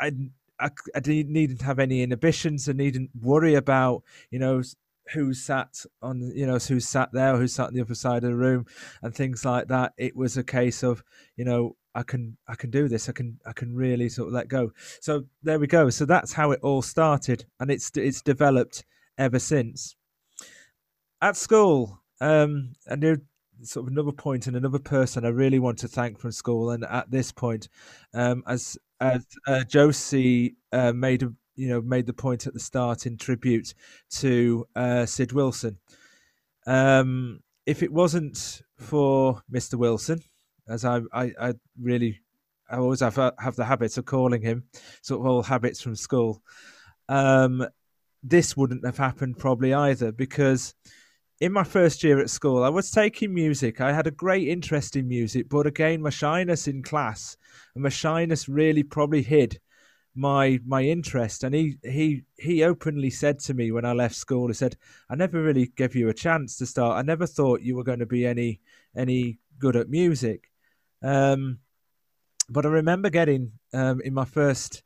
I 0.01 0.13
I, 0.59 0.71
I 0.95 1.01
didn't 1.01 1.33
needn't 1.33 1.63
have 1.63 1.79
any 1.79 2.03
inhibitions. 2.03 2.69
I 2.69 2.73
needn't 2.73 3.11
worry 3.21 3.55
about 3.55 4.03
you 4.31 4.39
know 4.39 4.63
who 5.13 5.33
sat 5.33 5.85
on 6.03 6.33
you 6.35 6.47
know 6.47 6.59
who 6.59 6.81
sat 6.81 7.11
there 7.13 7.37
who 7.37 7.47
sat 7.47 7.69
on 7.69 7.75
the 7.75 7.81
other 7.81 7.95
side 7.95 8.25
of 8.25 8.31
the 8.31 8.37
room 8.37 8.67
and 9.03 9.15
things 9.15 9.45
like 9.45 9.69
that. 9.69 9.93
It 9.97 10.17
was 10.17 10.37
a 10.37 10.45
case 10.45 10.83
of 10.83 11.03
you 11.37 11.45
know 11.45 11.77
i 11.95 12.03
can 12.03 12.37
i 12.49 12.55
can 12.55 12.71
do 12.71 12.89
this. 12.89 13.09
I 13.09 13.13
can 13.13 13.39
i 13.47 13.53
can 13.53 13.75
really 13.75 14.09
sort 14.09 14.29
of 14.29 14.35
let 14.35 14.49
go. 14.49 14.73
So 15.01 15.25
there 15.43 15.59
we 15.59 15.67
go. 15.67 15.91
So 15.91 16.05
that's 16.05 16.33
how 16.33 16.51
it 16.51 16.61
all 16.63 16.83
started 16.83 17.47
and 17.61 17.71
it's 17.71 17.91
it's 17.97 18.23
developed 18.23 18.85
ever 19.19 19.39
since. 19.39 19.97
At 21.23 21.37
school, 21.37 22.03
um, 22.21 22.75
I 22.91 22.97
knew 22.97 23.17
sort 23.63 23.87
of 23.87 23.93
another 23.93 24.13
point 24.13 24.47
and 24.47 24.57
another 24.57 24.79
person 24.79 25.25
I 25.25 25.29
really 25.29 25.59
want 25.59 25.79
to 25.79 25.89
thank 25.89 26.19
from 26.19 26.33
school. 26.33 26.71
And 26.71 26.85
at 26.85 27.11
this 27.11 27.33
point, 27.33 27.69
um, 28.15 28.43
as 28.47 28.77
as 29.01 29.27
uh, 29.47 29.65
Josie 29.65 30.57
uh, 30.73 30.93
made 30.93 31.23
a, 31.23 31.33
you 31.57 31.69
know 31.69 31.81
made 31.81 32.07
the 32.07 32.13
point 32.13 32.47
at 32.47 32.55
the 32.55 32.61
start 32.61 33.07
in 33.07 33.17
tribute 33.17 33.75
to 34.11 34.67
uh, 34.77 35.07
Sid 35.07 35.33
Wilson. 35.33 35.79
Um, 36.67 37.41
if 37.65 37.83
it 37.83 37.93
wasn't 37.93 38.63
for 38.79 39.43
Mr. 39.53 39.75
Wilson, 39.75 40.21
as 40.69 40.85
I, 40.85 41.01
I, 41.13 41.33
I 41.41 41.55
really, 41.81 42.21
I 42.71 42.77
always 42.77 43.01
have 43.01 43.17
have 43.17 43.57
the 43.57 43.65
habit 43.65 43.97
of 43.99 44.05
calling 44.05 44.43
him, 44.43 44.65
sort 45.03 45.21
of 45.21 45.27
all 45.27 45.43
habits 45.43 45.81
from 45.81 45.97
school. 45.97 46.43
Um, 47.09 47.67
this 48.23 48.57
wouldn't 48.57 48.85
have 48.85 48.99
happened 48.99 49.39
probably 49.39 49.73
either 49.73 50.11
because 50.11 50.75
in 51.41 51.53
my 51.53 51.65
first 51.65 52.03
year 52.03 52.19
at 52.19 52.31
school, 52.31 52.65
I 52.65 52.69
was 52.71 52.91
taking 52.91 53.35
music. 53.35 53.81
I 53.81 53.93
had 53.93 54.07
a 54.07 54.13
great 54.13 54.49
interest 54.49 54.97
in 54.97 55.07
music, 55.07 55.49
but 55.49 55.67
again, 55.67 56.03
my 56.03 56.11
shyness 56.11 56.67
in 56.67 56.83
class 56.83 57.37
and 57.75 57.85
my 57.85 57.91
shyness 57.91 58.49
really 58.49 58.83
probably 58.83 59.23
hid 59.23 59.61
my 60.17 60.59
my 60.67 60.83
interest. 60.83 61.45
And 61.45 61.55
he 61.55 61.77
he 61.83 62.23
he 62.37 62.65
openly 62.65 63.11
said 63.11 63.39
to 63.41 63.55
me 63.55 63.71
when 63.71 63.85
I 63.85 63.93
left 63.93 64.15
school, 64.15 64.49
he 64.49 64.55
said, 64.55 64.77
"I 65.11 65.15
never 65.15 65.43
really 65.43 65.67
gave 65.77 65.95
you 65.95 66.09
a 66.09 66.15
chance 66.15 66.57
to 66.59 66.67
start. 66.67 66.99
I 66.99 67.03
never 67.03 67.27
thought 67.27 67.63
you 67.63 67.77
were 67.77 67.85
going 67.85 67.99
to 68.01 68.07
be 68.07 68.27
any 68.27 68.61
any 68.97 69.39
good 69.59 69.77
at 69.77 69.89
music." 69.89 70.51
Um, 71.03 71.59
but 72.49 72.65
I 72.65 72.71
remember 72.71 73.11
getting 73.11 73.53
um, 73.73 74.01
in 74.01 74.15
my 74.15 74.25
first 74.25 74.83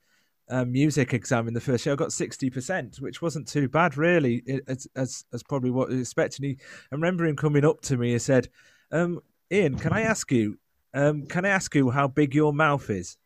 um, 0.51 0.73
music 0.73 1.15
exam 1.15 1.47
in 1.47 1.55
the 1.55 1.61
first 1.61 1.87
year, 1.87 1.93
I 1.93 1.97
got 1.97 2.13
sixty 2.13 2.51
percent, 2.51 2.97
which 2.97 3.23
wasn't 3.23 3.47
too 3.47 3.69
bad, 3.69 3.97
really, 3.97 4.43
as 4.67 4.89
as, 4.97 5.25
as 5.33 5.43
probably 5.43 5.71
what 5.71 5.89
was 5.89 6.01
expecting. 6.01 6.45
He, 6.45 6.59
I 6.91 6.95
remember 6.95 7.25
him 7.25 7.37
coming 7.37 7.65
up 7.65 7.81
to 7.83 7.97
me 7.97 8.13
and 8.13 8.23
said, 8.23 8.49
um, 8.91 9.21
"Ian, 9.53 9.79
can 9.79 9.93
I 9.93 10.03
ask 10.03 10.31
you? 10.33 10.59
Um, 10.93 11.27
can 11.27 11.45
I 11.45 11.51
ask 11.51 11.75
you 11.75 11.91
how 11.91 12.09
big 12.09 12.35
your 12.35 12.53
mouth 12.53 12.91
is?" 12.91 13.17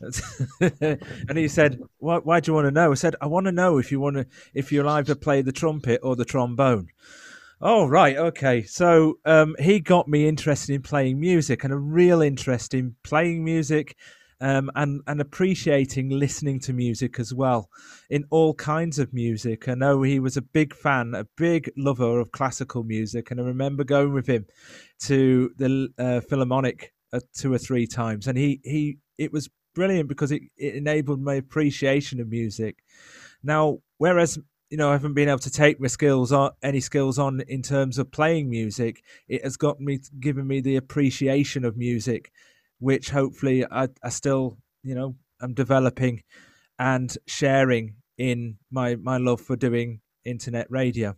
and 0.60 1.38
he 1.38 1.48
said, 1.48 1.80
why, 1.98 2.18
"Why 2.18 2.40
do 2.40 2.50
you 2.50 2.54
want 2.54 2.66
to 2.66 2.70
know?" 2.70 2.92
I 2.92 2.94
said, 2.94 3.16
"I 3.20 3.26
want 3.26 3.46
to 3.46 3.52
know 3.52 3.78
if 3.78 3.92
you 3.92 4.00
want 4.00 4.16
to, 4.16 4.26
if 4.54 4.72
you'll 4.72 4.88
either 4.88 5.14
play 5.14 5.42
the 5.42 5.52
trumpet 5.52 6.00
or 6.02 6.16
the 6.16 6.24
trombone." 6.24 6.88
Oh 7.60 7.86
right, 7.86 8.16
okay. 8.16 8.62
So 8.62 9.18
um, 9.26 9.54
he 9.58 9.80
got 9.80 10.08
me 10.08 10.26
interested 10.26 10.74
in 10.74 10.82
playing 10.82 11.20
music 11.20 11.62
and 11.62 11.72
a 11.72 11.76
real 11.76 12.22
interest 12.22 12.72
in 12.72 12.96
playing 13.02 13.44
music 13.44 13.96
um, 14.40 14.70
and 14.74 15.02
and 15.06 15.20
appreciating 15.20 16.08
listening 16.08 16.60
to 16.60 16.72
music 16.72 17.20
as 17.20 17.34
well 17.34 17.68
in 18.08 18.24
all 18.30 18.54
kinds 18.54 18.98
of 18.98 19.12
music. 19.12 19.68
I 19.68 19.74
know 19.74 20.02
he 20.02 20.18
was 20.18 20.36
a 20.36 20.42
big 20.42 20.74
fan, 20.74 21.14
a 21.14 21.26
big 21.36 21.70
lover 21.76 22.18
of 22.18 22.32
classical 22.32 22.82
music, 22.82 23.30
and 23.30 23.40
I 23.40 23.44
remember 23.44 23.84
going 23.84 24.14
with 24.14 24.26
him 24.26 24.46
to 25.00 25.50
the 25.56 25.88
uh, 25.98 26.20
Philharmonic 26.20 26.94
uh, 27.12 27.20
two 27.34 27.52
or 27.52 27.58
three 27.58 27.86
times, 27.86 28.26
and 28.26 28.38
he 28.38 28.60
he 28.64 28.98
it 29.18 29.32
was 29.32 29.50
brilliant 29.80 30.08
because 30.08 30.30
it, 30.32 30.42
it 30.56 30.74
enabled 30.74 31.20
my 31.20 31.34
appreciation 31.34 32.20
of 32.20 32.28
music. 32.28 32.84
Now, 33.42 33.78
whereas 33.98 34.38
you 34.70 34.76
know, 34.76 34.90
I 34.90 34.92
haven't 34.92 35.14
been 35.14 35.28
able 35.28 35.40
to 35.40 35.50
take 35.50 35.80
my 35.80 35.88
skills 35.88 36.30
on 36.30 36.52
any 36.62 36.78
skills 36.78 37.18
on 37.18 37.40
in 37.48 37.60
terms 37.60 37.98
of 37.98 38.12
playing 38.12 38.48
music. 38.48 39.02
It 39.26 39.42
has 39.42 39.56
got 39.56 39.80
me 39.80 39.98
given 40.20 40.46
me 40.46 40.60
the 40.60 40.76
appreciation 40.76 41.64
of 41.64 41.76
music 41.76 42.30
which 42.80 43.10
hopefully 43.10 43.64
I, 43.70 43.88
I 44.02 44.08
still, 44.08 44.58
you 44.82 44.94
know, 44.94 45.14
I'm 45.40 45.54
developing 45.54 46.22
and 46.78 47.16
sharing 47.26 47.94
in 48.18 48.56
my 48.70 48.96
my 48.96 49.18
love 49.18 49.40
for 49.40 49.54
doing 49.54 50.00
internet 50.24 50.66
radio. 50.70 51.14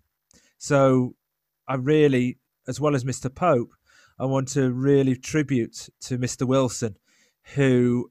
So 0.58 1.14
I 1.66 1.74
really, 1.76 2.38
as 2.68 2.80
well 2.80 2.94
as 2.94 3.04
Mr. 3.04 3.34
Pope, 3.34 3.70
I 4.18 4.26
want 4.26 4.48
to 4.48 4.72
really 4.72 5.16
tribute 5.16 5.88
to 6.02 6.18
Mr. 6.18 6.46
Wilson, 6.46 6.96
who 7.54 8.10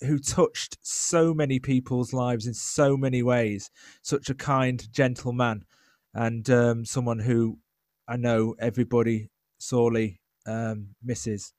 who 0.00 0.18
touched 0.18 0.78
so 0.82 1.32
many 1.32 1.58
people's 1.58 2.12
lives 2.12 2.46
in 2.46 2.54
so 2.54 2.96
many 2.96 3.22
ways. 3.22 3.70
Such 4.02 4.30
a 4.30 4.34
kind, 4.34 4.92
gentle 4.92 5.32
man, 5.32 5.64
and 6.12 6.48
um, 6.50 6.84
someone 6.84 7.20
who 7.20 7.58
I 8.08 8.16
know 8.16 8.54
everybody 8.58 9.30
sorely 9.58 10.20
um, 10.46 10.88
misses. 11.02 11.52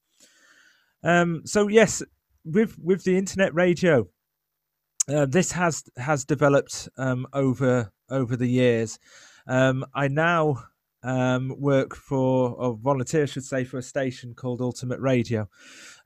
Um, 1.04 1.42
so 1.46 1.68
yes, 1.68 2.04
with 2.44 2.78
with 2.80 3.04
the 3.04 3.18
internet 3.18 3.54
radio, 3.54 4.08
uh, 5.08 5.26
this 5.26 5.52
has 5.54 5.84
has 5.98 6.26
developed 6.26 6.90
um, 6.98 7.28
over 7.34 7.92
over 8.10 8.36
the 8.36 8.48
years. 8.48 9.00
Um, 9.48 9.86
I 9.94 10.08
now 10.08 10.66
um, 11.06 11.54
work 11.60 11.96
for 11.96 12.50
or 12.50 12.76
volunteer, 12.76 13.24
I 13.24 13.26
should 13.28 13.46
say, 13.46 13.64
for 13.64 13.78
a 13.78 13.84
station 13.84 14.34
called 14.34 14.60
Ultimate 14.60 15.00
Radio, 15.00 15.48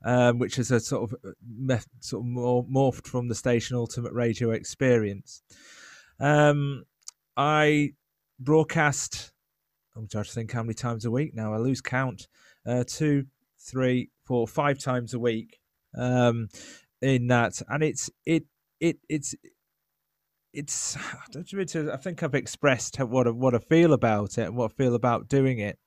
um, 0.04 0.38
which 0.38 0.58
is 0.58 0.70
a 0.70 0.78
sort 0.78 1.10
of 1.10 1.34
uh, 1.70 1.78
sort 2.00 2.22
of 2.22 2.26
more 2.26 2.64
morphed 2.66 3.06
from 3.06 3.28
the 3.28 3.34
station 3.34 3.76
Ultimate 3.76 4.12
Radio 4.12 4.50
Experience. 4.50 5.42
Um, 6.20 6.84
I 7.36 7.94
broadcast. 8.38 9.32
I'm 9.96 10.06
trying 10.06 10.24
to 10.24 10.30
think 10.30 10.52
how 10.52 10.62
many 10.62 10.74
times 10.74 11.06
a 11.06 11.10
week 11.10 11.34
now. 11.34 11.54
I 11.54 11.56
lose 11.56 11.80
count. 11.80 12.28
Uh, 12.66 12.84
two, 12.86 13.24
three, 13.58 14.10
four, 14.24 14.46
five 14.46 14.78
times 14.78 15.14
a 15.14 15.18
week 15.18 15.58
um, 15.96 16.48
in 17.00 17.26
that, 17.28 17.62
and 17.68 17.82
it's 17.82 18.10
it 18.26 18.44
it 18.80 18.98
it's 19.08 19.34
it's 20.52 20.96
I 21.36 21.96
think 21.96 22.22
I've 22.22 22.34
expressed 22.34 22.98
what 22.98 23.26
I, 23.26 23.30
what 23.30 23.54
I 23.54 23.58
feel 23.58 23.92
about 23.92 24.38
it 24.38 24.46
and 24.46 24.56
what 24.56 24.72
I 24.72 24.74
feel 24.74 24.94
about 24.94 25.28
doing 25.28 25.58
it. 25.58 25.78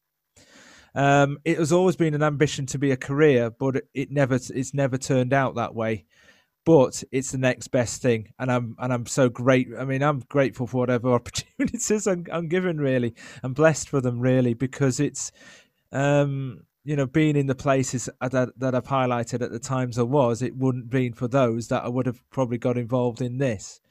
Um, 0.96 1.40
it 1.44 1.58
has 1.58 1.72
always 1.72 1.96
been 1.96 2.14
an 2.14 2.22
ambition 2.22 2.66
to 2.68 2.78
be 2.78 2.92
a 2.92 2.98
career, 2.98 3.50
but 3.50 3.84
it 3.94 4.12
never 4.12 4.36
it's 4.36 4.74
never 4.74 4.98
turned 4.98 5.34
out 5.34 5.56
that 5.56 5.74
way. 5.74 6.06
But 6.66 7.04
it's 7.12 7.32
the 7.32 7.38
next 7.38 7.70
best 7.70 8.02
thing, 8.02 8.32
and 8.40 8.52
I'm 8.52 8.76
and 8.80 8.94
I'm 8.94 9.06
so 9.06 9.28
great. 9.28 9.68
I 9.78 9.86
mean, 9.86 10.02
I'm 10.02 10.20
grateful 10.30 10.68
for 10.68 10.78
whatever 10.78 11.14
opportunities 11.14 12.08
I'm, 12.08 12.26
I'm 12.32 12.48
given. 12.48 12.80
Really, 12.80 13.16
I'm 13.42 13.54
blessed 13.54 13.90
for 13.90 14.02
them. 14.02 14.20
Really, 14.20 14.54
because 14.54 15.00
it's 15.00 15.32
um, 15.92 16.62
you 16.86 16.96
know, 16.96 17.06
being 17.06 17.36
in 17.36 17.48
the 17.48 17.56
places 17.56 18.10
that 18.22 18.50
that 18.58 18.76
I've 18.76 18.86
highlighted 18.86 19.42
at 19.42 19.52
the 19.52 19.60
times 19.60 19.98
I 19.98 20.04
was, 20.04 20.42
it 20.42 20.56
wouldn't 20.56 20.90
been 20.90 21.14
for 21.14 21.28
those 21.28 21.68
that 21.70 21.84
I 21.84 21.90
would 21.90 22.06
have 22.06 22.22
probably 22.30 22.58
got 22.58 22.78
involved 22.78 23.22
in 23.22 23.40
this. 23.40 23.82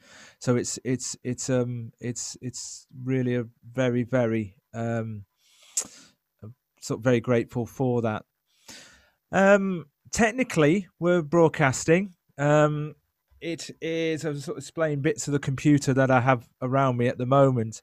So 0.43 0.57
it's 0.57 0.77
it's 0.83 1.15
it's 1.23 1.49
um 1.49 1.93
it's 2.01 2.35
it's 2.41 2.85
really 3.01 3.35
a 3.35 3.45
very 3.63 4.03
very 4.03 4.57
um 4.73 5.23
sort 6.81 6.99
of 6.99 7.03
very 7.05 7.21
grateful 7.21 7.65
for 7.65 8.01
that. 8.01 8.25
Um, 9.31 9.85
technically, 10.11 10.89
we're 10.99 11.21
broadcasting. 11.21 12.15
Um, 12.37 12.95
it 13.39 13.71
is 13.81 14.25
I'm 14.25 14.37
sort 14.41 14.57
of 14.57 14.63
displaying 14.63 14.99
bits 14.99 15.29
of 15.29 15.31
the 15.31 15.39
computer 15.39 15.93
that 15.93 16.11
I 16.11 16.19
have 16.19 16.49
around 16.61 16.97
me 16.97 17.07
at 17.07 17.17
the 17.17 17.25
moment 17.25 17.81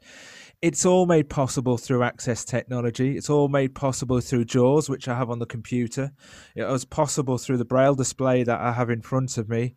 it's 0.62 0.84
all 0.84 1.06
made 1.06 1.30
possible 1.30 1.78
through 1.78 2.02
access 2.02 2.44
technology. 2.44 3.16
It's 3.16 3.30
all 3.30 3.48
made 3.48 3.74
possible 3.74 4.20
through 4.20 4.44
JAWS, 4.44 4.90
which 4.90 5.08
I 5.08 5.16
have 5.16 5.30
on 5.30 5.38
the 5.38 5.46
computer. 5.46 6.12
It 6.54 6.64
was 6.64 6.84
possible 6.84 7.38
through 7.38 7.56
the 7.56 7.64
braille 7.64 7.94
display 7.94 8.42
that 8.42 8.60
I 8.60 8.72
have 8.72 8.90
in 8.90 9.00
front 9.00 9.38
of 9.38 9.48
me. 9.48 9.74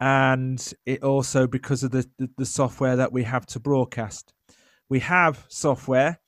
And 0.00 0.72
it 0.86 1.02
also 1.02 1.46
because 1.46 1.82
of 1.82 1.90
the, 1.90 2.08
the, 2.18 2.30
the 2.38 2.46
software 2.46 2.96
that 2.96 3.12
we 3.12 3.24
have 3.24 3.46
to 3.46 3.60
broadcast. 3.60 4.32
We 4.88 5.00
have 5.00 5.44
software 5.48 6.18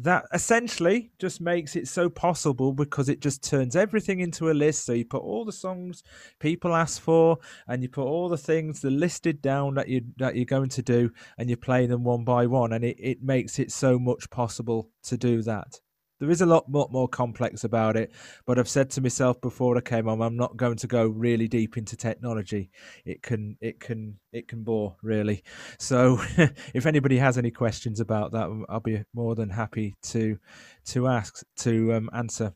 that 0.00 0.24
essentially 0.32 1.10
just 1.18 1.40
makes 1.40 1.74
it 1.74 1.88
so 1.88 2.08
possible 2.08 2.72
because 2.72 3.08
it 3.08 3.20
just 3.20 3.42
turns 3.42 3.74
everything 3.74 4.20
into 4.20 4.50
a 4.50 4.52
list. 4.52 4.86
So 4.86 4.92
you 4.92 5.04
put 5.04 5.22
all 5.22 5.44
the 5.44 5.52
songs 5.52 6.02
people 6.38 6.74
ask 6.74 7.02
for, 7.02 7.38
and 7.66 7.82
you 7.82 7.88
put 7.88 8.04
all 8.04 8.28
the 8.28 8.38
things 8.38 8.80
the 8.80 8.90
listed 8.90 9.42
down 9.42 9.74
that 9.74 9.88
you 9.88 10.02
that 10.18 10.36
you're 10.36 10.44
going 10.44 10.68
to 10.70 10.82
do, 10.82 11.10
and 11.36 11.50
you 11.50 11.56
play 11.56 11.86
them 11.86 12.04
one 12.04 12.24
by 12.24 12.46
one, 12.46 12.72
and 12.72 12.84
it, 12.84 12.96
it 12.98 13.22
makes 13.22 13.58
it 13.58 13.72
so 13.72 13.98
much 13.98 14.30
possible 14.30 14.88
to 15.02 15.16
do 15.16 15.42
that. 15.42 15.80
There 16.18 16.30
is 16.30 16.40
a 16.40 16.46
lot 16.46 16.68
more, 16.68 16.88
more 16.90 17.08
complex 17.08 17.64
about 17.64 17.96
it, 17.96 18.12
but 18.46 18.58
I've 18.58 18.68
said 18.68 18.90
to 18.90 19.00
myself 19.00 19.40
before 19.40 19.76
I 19.76 19.80
came 19.80 20.08
on, 20.08 20.20
I'm 20.20 20.36
not 20.36 20.56
going 20.56 20.76
to 20.78 20.86
go 20.86 21.06
really 21.06 21.48
deep 21.48 21.76
into 21.76 21.96
technology. 21.96 22.70
It 23.04 23.22
can, 23.22 23.56
it 23.60 23.80
can, 23.80 24.18
it 24.32 24.48
can 24.48 24.64
bore 24.64 24.96
really. 25.02 25.42
So, 25.78 26.18
if 26.74 26.86
anybody 26.86 27.18
has 27.18 27.38
any 27.38 27.50
questions 27.50 28.00
about 28.00 28.32
that, 28.32 28.64
I'll 28.68 28.80
be 28.80 29.02
more 29.14 29.34
than 29.34 29.50
happy 29.50 29.94
to 30.04 30.38
to 30.86 31.06
ask 31.06 31.44
to 31.58 31.94
um, 31.94 32.10
answer. 32.12 32.52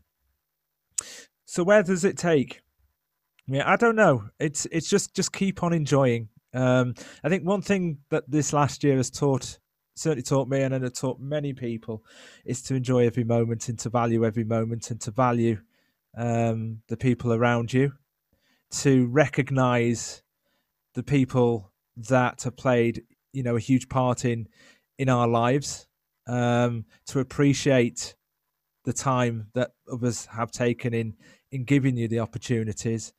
So, 1.45 1.62
where 1.62 1.83
does 1.83 2.04
it 2.04 2.16
take? 2.16 2.62
Yeah, 3.47 3.71
I 3.71 3.76
don't 3.76 3.97
know. 3.97 4.25
It's 4.38 4.66
it's 4.73 4.88
just 4.88 5.14
just 5.14 5.33
keep 5.33 5.62
on 5.62 5.73
enjoying. 5.73 6.28
Um, 6.54 6.95
I 7.25 7.28
think 7.28 7.45
one 7.45 7.62
thing 7.62 7.99
that 8.11 8.25
this 8.28 8.52
last 8.52 8.85
year 8.85 8.97
has 8.97 9.11
taught 9.11 9.59
certainly 9.95 10.23
taught 10.23 10.49
me 10.49 10.63
and 10.63 10.75
it 10.75 10.95
taught 10.95 11.21
many 11.21 11.53
people 11.53 12.05
is 12.45 12.63
to 12.63 12.75
enjoy 12.75 13.07
every 13.07 13.25
moment 13.25 13.69
and 13.69 13.79
to 13.79 13.91
value 13.91 14.25
every 14.25 14.45
moment 14.45 14.91
and 14.91 15.01
to 15.01 15.11
value 15.11 15.59
um, 16.17 16.81
the 16.89 16.97
people 16.97 17.33
around 17.33 17.73
you 17.73 17.93
to 18.71 19.07
recognize 19.09 20.23
the 20.95 21.03
people 21.03 21.71
that 21.97 22.43
have 22.43 22.57
played 22.57 23.03
you 23.33 23.43
know 23.43 23.57
a 23.57 23.61
huge 23.61 23.89
part 23.89 24.25
in 24.25 24.47
in 24.99 25.09
our 25.09 25.29
lives 25.29 25.87
um, 26.27 26.85
to 27.07 27.19
appreciate 27.19 28.15
the 28.85 28.93
time 28.93 29.49
that 29.55 29.73
others 29.91 30.27
have 30.27 30.51
taken 30.51 30.93
in 30.95 31.15
in 31.51 31.65
giving 31.65 31.97
you 31.97 32.09
the 32.09 32.19
opportunities, 32.19 33.13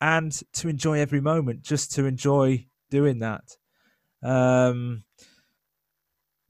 and 0.00 0.40
to 0.52 0.68
enjoy 0.68 0.98
every 0.98 1.20
moment, 1.20 1.62
just 1.62 1.92
to 1.92 2.06
enjoy 2.06 2.66
doing 2.90 3.20
that. 3.20 3.56
Um, 4.22 5.04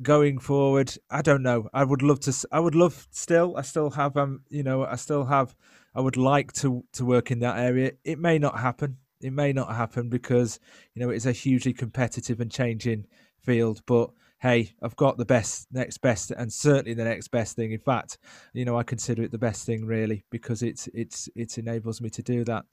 going 0.03 0.39
forward, 0.39 0.95
I 1.11 1.23
don't 1.23 1.43
know. 1.43 1.69
I 1.73 1.85
would 1.85 2.03
love 2.03 2.21
to. 2.21 2.49
I 2.53 2.61
would 2.61 2.75
love 2.75 3.07
still. 3.11 3.57
I 3.57 3.63
still 3.63 3.91
have. 3.91 4.17
Um, 4.17 4.43
you 4.49 4.63
know, 4.63 4.85
I 4.85 4.97
still 4.97 5.25
have. 5.25 5.55
I 5.95 6.01
would 6.01 6.17
like 6.17 6.53
to 6.55 6.85
to 6.95 7.05
work 7.05 7.31
in 7.31 7.41
that 7.41 7.59
area. 7.59 7.93
It 8.05 8.19
may 8.19 8.39
not 8.39 8.59
happen. 8.59 8.99
It 9.21 9.33
may 9.33 9.53
not 9.53 9.75
happen 9.75 10.09
because 10.09 10.61
you 10.95 11.03
know 11.03 11.11
it's 11.11 11.27
a 11.27 11.33
hugely 11.33 11.73
competitive 11.73 12.41
and 12.41 12.51
changing 12.51 13.07
field. 13.41 13.83
But 13.87 14.11
hey, 14.41 14.75
I've 14.83 14.97
got 14.97 15.19
the 15.19 15.25
best, 15.25 15.67
next 15.73 15.99
best, 15.99 16.31
and 16.31 16.53
certainly 16.53 16.95
the 16.95 17.05
next 17.05 17.29
best 17.29 17.57
thing. 17.57 17.73
In 17.73 17.81
fact, 17.81 18.19
you 18.53 18.65
know, 18.65 18.79
I 18.79 18.85
consider 18.85 19.23
it 19.23 19.33
the 19.33 19.39
best 19.39 19.67
thing 19.67 19.85
really 19.85 20.25
because 20.31 20.63
it's 20.63 20.89
it's 20.95 21.29
it 21.35 21.59
enables 21.59 22.01
me 22.01 22.11
to 22.11 22.23
do 22.23 22.45
that. 22.45 22.65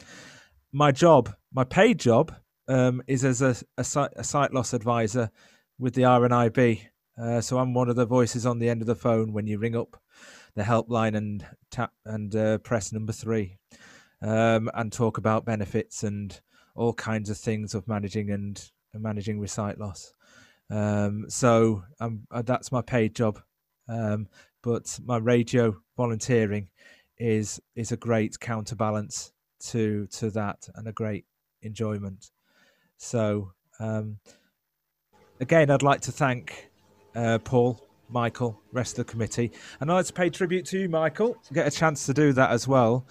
My 0.72 0.91
job, 0.91 1.34
my 1.53 1.63
paid 1.63 2.00
job, 2.00 2.36
um, 2.67 3.01
is 3.08 3.24
as 3.24 3.41
a, 3.41 3.55
a, 3.77 3.84
sight, 3.84 4.12
a 4.15 4.24
sight 4.24 4.53
loss 4.53 4.74
advisor 4.74 5.29
with 5.79 5.94
the 5.94 6.03
RNIB. 6.03 6.82
Uh, 7.17 7.39
so 7.41 7.57
I'm 7.57 7.74
one 7.74 7.89
of 7.89 7.95
the 7.95 8.05
voices 8.05 8.45
on 8.45 8.60
the 8.60 8.69
end 8.69 8.81
of 8.81 8.88
the 8.88 8.95
phone 8.95 9.31
when 9.31 9.48
you 9.48 9.57
ring 9.57 9.75
up 9.75 10.01
the 10.55 10.63
helpline 10.63 11.15
and 11.15 11.45
tap 11.72 11.93
and 12.05 12.36
uh, 12.36 12.57
press 12.60 12.91
number 12.91 13.13
three, 13.13 13.57
um, 14.22 14.69
and 14.74 14.91
talk 14.91 15.17
about 15.17 15.45
benefits 15.45 16.03
and 16.03 16.41
all 16.75 16.93
kinds 16.93 17.29
of 17.29 17.38
things 17.38 17.74
of 17.74 17.88
managing 17.88 18.31
and 18.31 18.72
managing 18.93 19.39
with 19.39 19.51
sight 19.51 19.79
loss. 19.79 20.13
Um, 20.69 21.25
so 21.29 21.84
uh, 22.00 22.41
that's 22.41 22.72
my 22.72 22.81
paid 22.81 23.15
job, 23.15 23.39
um, 23.88 24.27
but 24.62 25.00
my 25.03 25.17
radio 25.17 25.75
volunteering 25.95 26.69
is 27.17 27.62
is 27.75 27.91
a 27.91 27.98
great 27.98 28.39
counterbalance 28.39 29.31
to 29.60 30.07
to 30.07 30.29
that 30.31 30.67
and 30.75 30.88
a 30.88 30.91
great 30.91 31.25
enjoyment. 31.62 32.31
So 32.98 33.53
um, 33.79 34.19
again, 35.39 35.69
I'd 35.69 35.84
like 35.84 36.01
to 36.01 36.12
thank 36.12 36.72
uh, 37.15 37.39
Paul, 37.39 37.81
Michael, 38.10 38.60
rest 38.72 39.00
of 39.00 39.05
the 39.05 39.12
committee, 39.12 39.51
and 39.79 39.91
I'd 39.91 39.95
like 39.95 40.05
to 40.07 40.13
pay 40.13 40.29
tribute 40.29 40.65
to 40.67 40.79
you, 40.79 40.89
Michael, 40.89 41.36
to 41.48 41.53
get 41.53 41.67
a 41.67 41.72
chance 41.72 42.05
to 42.05 42.13
do 42.13 42.34
that 42.34 42.51
as 42.51 42.67
well, 42.67 43.05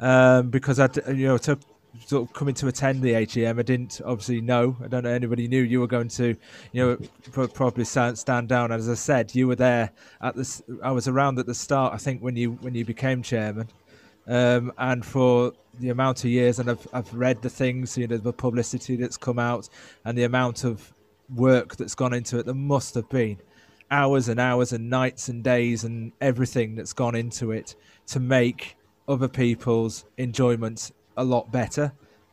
um, 0.00 0.50
because 0.50 0.80
I, 0.80 0.88
you 1.08 1.28
know, 1.28 1.38
to 1.38 1.58
sort 2.06 2.28
of 2.28 2.34
coming 2.34 2.54
to 2.54 2.68
attend 2.68 3.02
the 3.02 3.12
AGM, 3.12 3.58
I 3.58 3.62
didn't 3.62 4.00
obviously 4.04 4.40
know. 4.40 4.76
I 4.82 4.88
don't 4.88 5.04
know 5.04 5.10
anybody 5.10 5.48
knew 5.48 5.62
you 5.62 5.80
were 5.80 5.86
going 5.86 6.08
to, 6.08 6.36
you 6.72 6.98
know, 7.32 7.48
probably 7.48 7.84
stand, 7.84 8.48
down. 8.48 8.72
As 8.72 8.88
I 8.88 8.94
said, 8.94 9.34
you 9.34 9.48
were 9.48 9.56
there 9.56 9.90
at 10.20 10.36
this. 10.36 10.62
I 10.82 10.92
was 10.92 11.08
around 11.08 11.38
at 11.38 11.46
the 11.46 11.54
start. 11.54 11.94
I 11.94 11.96
think 11.96 12.22
when 12.22 12.36
you 12.36 12.52
when 12.52 12.74
you 12.74 12.84
became 12.84 13.22
chairman, 13.22 13.68
um, 14.26 14.72
and 14.78 15.04
for 15.04 15.52
the 15.78 15.90
amount 15.90 16.24
of 16.24 16.30
years, 16.30 16.58
and 16.58 16.70
I've 16.70 16.86
I've 16.92 17.12
read 17.14 17.42
the 17.42 17.50
things, 17.50 17.96
you 17.96 18.06
know, 18.06 18.16
the 18.16 18.32
publicity 18.32 18.96
that's 18.96 19.16
come 19.16 19.38
out, 19.38 19.68
and 20.04 20.16
the 20.16 20.24
amount 20.24 20.64
of 20.64 20.92
work 21.34 21.76
that's 21.76 21.94
gone 21.94 22.14
into 22.14 22.38
it. 22.38 22.46
There 22.46 22.54
must 22.54 22.94
have 22.94 23.08
been 23.08 23.38
hours 23.90 24.28
and 24.28 24.38
hours 24.38 24.72
and 24.72 24.88
nights 24.88 25.28
and 25.28 25.42
days 25.42 25.84
and 25.84 26.12
everything 26.20 26.76
that's 26.76 26.92
gone 26.92 27.14
into 27.14 27.50
it 27.50 27.74
to 28.06 28.20
make 28.20 28.76
other 29.08 29.28
people's 29.28 30.04
enjoyment 30.18 30.92
a 31.16 31.24
lot 31.24 31.50
better, 31.50 31.92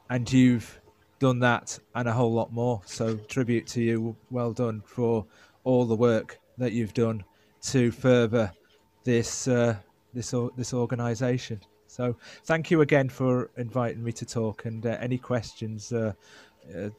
and 0.09 0.31
you've 0.31 0.79
done 1.19 1.39
that 1.39 1.79
and 1.95 2.07
a 2.07 2.13
whole 2.13 2.31
lot 2.31 2.53
more. 2.53 2.81
So 2.85 3.15
tribute 3.15 3.67
to 3.67 3.81
you. 3.81 4.15
Well 4.29 4.53
done 4.53 4.81
for 4.85 5.25
all 5.63 5.85
the 5.85 5.95
work 5.95 6.39
that 6.57 6.71
you've 6.73 6.93
done 6.93 7.23
to 7.63 7.91
further 7.91 8.51
this 9.03 9.47
uh, 9.47 9.77
this 10.13 10.33
this 10.55 10.73
organisation. 10.73 11.59
So 11.87 12.15
thank 12.45 12.69
you 12.69 12.81
again 12.81 13.09
for 13.09 13.49
inviting 13.57 14.03
me 14.03 14.11
to 14.13 14.25
talk. 14.25 14.65
And 14.65 14.85
uh, 14.85 14.97
any 14.99 15.17
questions, 15.17 15.91
uh, 15.91 16.13
uh, 16.75 16.89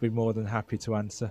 be 0.00 0.08
more 0.08 0.32
than 0.32 0.46
happy 0.46 0.78
to 0.78 0.94
answer. 0.94 1.30